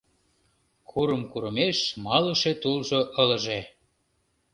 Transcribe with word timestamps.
Курым-курымеш 0.89 1.77
малыше 2.05 2.51
тулжо 2.61 2.99
ылыже. 3.21 3.59